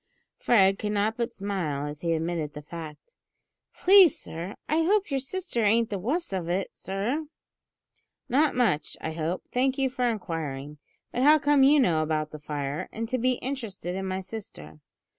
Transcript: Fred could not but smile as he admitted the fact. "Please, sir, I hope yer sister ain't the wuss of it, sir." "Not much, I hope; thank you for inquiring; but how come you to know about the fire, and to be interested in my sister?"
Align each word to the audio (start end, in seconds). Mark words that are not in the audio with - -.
Fred 0.39 0.79
could 0.79 0.93
not 0.93 1.15
but 1.15 1.31
smile 1.31 1.85
as 1.85 2.01
he 2.01 2.13
admitted 2.13 2.55
the 2.55 2.63
fact. 2.63 3.13
"Please, 3.71 4.17
sir, 4.17 4.55
I 4.67 4.81
hope 4.81 5.11
yer 5.11 5.19
sister 5.19 5.63
ain't 5.63 5.91
the 5.91 5.99
wuss 5.99 6.33
of 6.33 6.49
it, 6.49 6.71
sir." 6.73 7.27
"Not 8.27 8.55
much, 8.55 8.97
I 8.99 9.11
hope; 9.11 9.45
thank 9.47 9.77
you 9.77 9.91
for 9.91 10.09
inquiring; 10.09 10.79
but 11.11 11.21
how 11.21 11.37
come 11.37 11.61
you 11.63 11.77
to 11.77 11.83
know 11.83 12.01
about 12.01 12.31
the 12.31 12.39
fire, 12.39 12.89
and 12.91 13.07
to 13.09 13.19
be 13.19 13.33
interested 13.43 13.93
in 13.93 14.07
my 14.07 14.21
sister?" 14.21 14.79